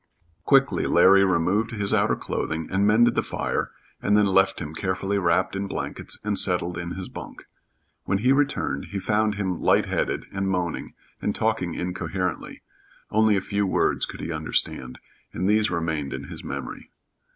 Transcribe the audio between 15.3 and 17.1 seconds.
and these remained in his memory.